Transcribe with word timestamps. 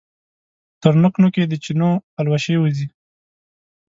تر 0.81 0.93
نوک، 1.01 1.15
نوک 1.21 1.35
یې 1.39 1.45
د 1.49 1.53
چینو 1.63 1.89
پلوشې 2.13 2.55
وځي 2.59 2.87